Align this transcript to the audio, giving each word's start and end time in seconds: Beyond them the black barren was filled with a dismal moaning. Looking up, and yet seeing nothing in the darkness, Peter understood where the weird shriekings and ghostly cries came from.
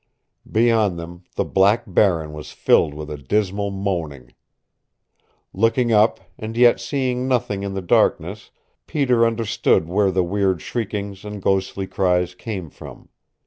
Beyond 0.51 0.97
them 0.97 1.25
the 1.35 1.45
black 1.45 1.83
barren 1.85 2.33
was 2.33 2.53
filled 2.53 2.95
with 2.95 3.11
a 3.11 3.19
dismal 3.19 3.69
moaning. 3.69 4.33
Looking 5.53 5.91
up, 5.91 6.19
and 6.39 6.57
yet 6.57 6.79
seeing 6.79 7.27
nothing 7.27 7.61
in 7.61 7.75
the 7.75 7.83
darkness, 7.83 8.49
Peter 8.87 9.27
understood 9.27 9.87
where 9.87 10.09
the 10.09 10.23
weird 10.23 10.59
shriekings 10.59 11.23
and 11.23 11.39
ghostly 11.39 11.85
cries 11.85 12.33
came 12.33 12.71
from. 12.71 13.09